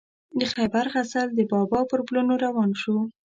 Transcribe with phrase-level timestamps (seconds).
[0.39, 2.97] د خیبر غزل د بابا پر پلونو روان شو.